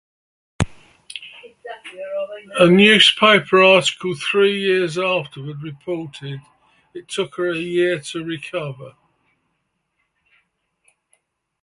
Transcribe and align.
A 2.57 2.67
newspaper 2.67 3.61
article 3.61 4.15
three 4.15 4.59
years 4.59 4.97
afterward 4.97 5.61
reported, 5.61 6.41
It 6.95 7.07
took 7.07 7.35
her 7.35 7.51
a 7.51 7.55
year 7.55 7.99
to 7.99 8.23
recover. 8.23 8.95